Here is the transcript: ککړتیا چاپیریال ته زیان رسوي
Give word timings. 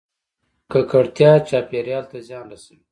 ککړتیا 0.71 1.31
چاپیریال 1.49 2.05
ته 2.11 2.17
زیان 2.27 2.45
رسوي 2.51 2.77